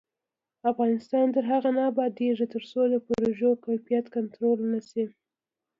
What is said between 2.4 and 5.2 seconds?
ترڅو د پروژو کیفیت کنټرول نشي.